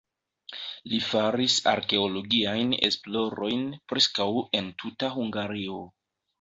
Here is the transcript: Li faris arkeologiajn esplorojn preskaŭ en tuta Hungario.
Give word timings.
Li 0.93 1.01
faris 1.07 1.57
arkeologiajn 1.73 2.73
esplorojn 2.89 3.63
preskaŭ 3.95 4.29
en 4.63 4.75
tuta 4.85 5.15
Hungario. 5.21 5.81